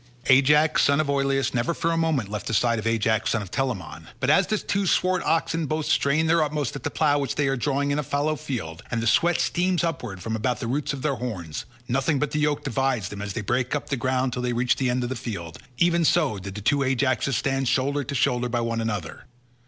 [0.29, 3.51] Ajax son of Oileus, never for a moment left the side of Ajax, son of
[3.51, 7.47] Telamon, but as two swart oxen both strain their utmost at the plough which they
[7.47, 10.91] are drawing in a fallow field, and the sweat steams upwards from about the roots
[10.91, 14.41] of their horns—nothing but the yoke divides them as they break up the ground till
[14.41, 18.15] they reach the end of the field—even so did the two Ajaxes stand shoulder to
[18.15, 19.25] shoulder by one another.